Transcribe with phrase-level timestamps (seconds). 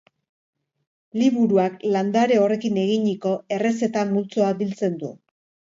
[1.21, 5.19] Liburuak landare horrekin eginiko errezeta multzoa biltzen du.